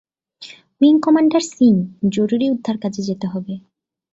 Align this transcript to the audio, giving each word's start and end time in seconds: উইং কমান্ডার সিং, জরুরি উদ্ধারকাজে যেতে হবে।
উইং 0.81 0.95
কমান্ডার 0.99 1.43
সিং, 1.51 1.73
জরুরি 2.11 2.45
উদ্ধারকাজে 2.49 3.01
যেতে 3.09 3.25
হবে। 3.27 3.53